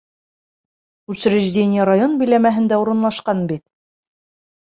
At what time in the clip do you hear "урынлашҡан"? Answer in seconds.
2.85-3.45